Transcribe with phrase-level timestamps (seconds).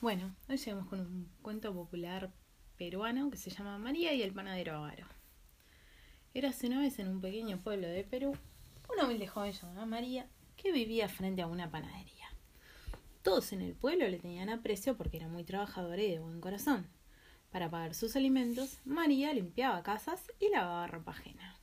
[0.00, 2.32] Bueno, hoy llegamos con un cuento popular
[2.78, 5.06] peruano que se llama María y el panadero avaro.
[6.32, 8.34] Érase una vez en un pequeño pueblo de Perú
[8.90, 10.26] una humilde joven llamada María
[10.56, 12.28] que vivía frente a una panadería.
[13.20, 16.88] Todos en el pueblo le tenían aprecio porque era muy trabajadora y de buen corazón.
[17.50, 21.58] Para pagar sus alimentos, María limpiaba casas y lavaba ropa ajena.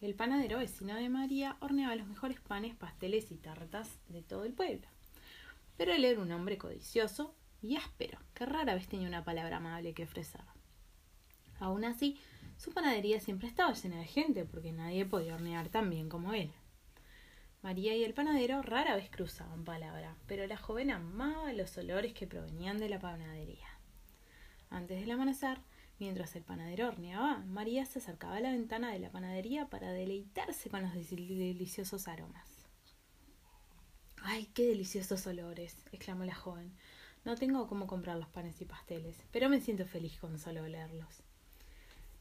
[0.00, 4.52] El panadero vecino de María horneaba los mejores panes, pasteles y tartas de todo el
[4.52, 4.88] pueblo.
[5.76, 9.94] Pero él era un hombre codicioso y áspero, que rara vez tenía una palabra amable
[9.94, 10.42] que ofrecer.
[11.58, 12.20] Aún así,
[12.56, 16.52] su panadería siempre estaba llena de gente, porque nadie podía hornear tan bien como él.
[17.62, 22.26] María y el panadero rara vez cruzaban palabra, pero la joven amaba los olores que
[22.26, 23.68] provenían de la panadería.
[24.68, 25.58] Antes del amanecer,
[26.00, 30.70] mientras el panadero horneaba, María se acercaba a la ventana de la panadería para deleitarse
[30.70, 32.66] con los deliciosos aromas.
[34.24, 35.76] ¡Ay, qué deliciosos olores!
[35.92, 36.72] exclamó la joven.
[37.24, 41.22] No tengo cómo comprar los panes y pasteles, pero me siento feliz con solo olerlos.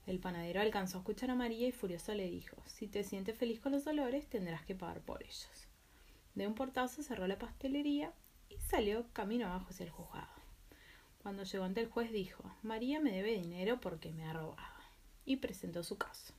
[0.05, 3.59] El panadero alcanzó a escuchar a María y furioso le dijo Si te sientes feliz
[3.59, 5.67] con los olores, tendrás que pagar por ellos.
[6.35, 8.13] De un portazo cerró la pastelería
[8.49, 10.29] y salió camino abajo hacia el juzgado.
[11.21, 14.81] Cuando llegó ante el juez dijo María me debe dinero porque me ha robado.
[15.23, 16.33] y presentó su caso.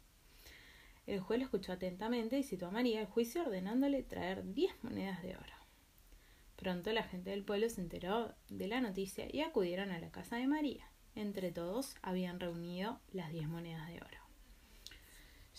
[1.06, 5.22] El juez lo escuchó atentamente y citó a María al juicio ordenándole traer diez monedas
[5.22, 5.61] de oro.
[6.62, 10.36] Pronto la gente del pueblo se enteró de la noticia y acudieron a la casa
[10.36, 10.88] de María.
[11.16, 14.18] Entre todos habían reunido las diez monedas de oro.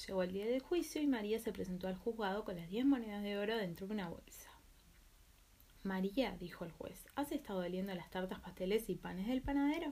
[0.08, 3.22] Llegó el día del juicio y María se presentó al juzgado con las diez monedas
[3.22, 4.50] de oro dentro de una bolsa.
[5.84, 9.92] María, dijo el juez, ¿has estado oliendo las tartas, pasteles y panes del panadero?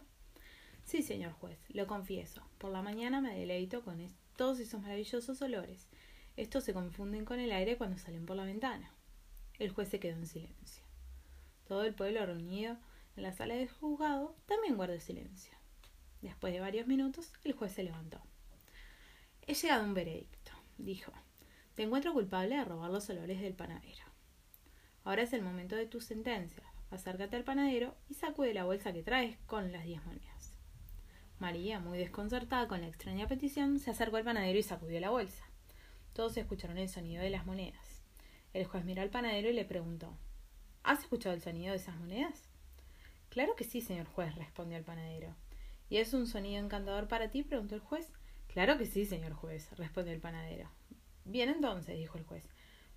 [0.85, 2.41] Sí, señor juez, lo confieso.
[2.57, 3.99] Por la mañana me deleito con
[4.37, 5.89] todos esos maravillosos olores.
[6.37, 8.93] Estos se confunden con el aire cuando salen por la ventana.
[9.59, 10.90] El juez se quedó en silencio.
[11.71, 12.75] Todo el pueblo reunido
[13.15, 15.53] en la sala del juzgado también guardó silencio.
[16.21, 18.19] Después de varios minutos, el juez se levantó.
[19.47, 21.13] He llegado a un veredicto, dijo.
[21.75, 24.03] Te encuentro culpable de robar los olores del panadero.
[25.05, 26.61] Ahora es el momento de tu sentencia.
[26.89, 30.51] Acércate al panadero y sacude la bolsa que traes con las diez monedas.
[31.39, 35.45] María, muy desconcertada con la extraña petición, se acercó al panadero y sacudió la bolsa.
[36.11, 38.03] Todos escucharon el sonido de las monedas.
[38.51, 40.17] El juez miró al panadero y le preguntó
[40.83, 42.43] ¿Has escuchado el sonido de esas monedas?
[43.29, 45.35] Claro que sí, señor juez, respondió el panadero.
[45.89, 47.43] ¿Y es un sonido encantador para ti?
[47.43, 48.11] preguntó el juez.
[48.47, 50.69] Claro que sí, señor juez, respondió el panadero.
[51.23, 52.43] Bien entonces, dijo el juez.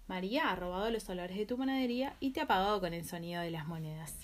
[0.06, 3.42] María ha robado los olores de tu panadería y te ha pagado con el sonido
[3.42, 4.14] de las monedas.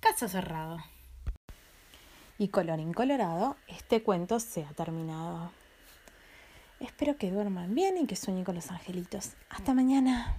[0.00, 0.78] Caso cerrado.
[2.38, 5.50] Y colorín colorado, este cuento se ha terminado.
[6.80, 9.32] Espero que duerman bien y que sueñen con los angelitos.
[9.48, 10.36] Hasta mañana.